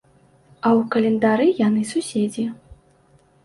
А 0.65 0.69
ў 0.79 0.81
календары 0.95 1.47
яны 1.67 1.81
суседзі. 1.93 2.51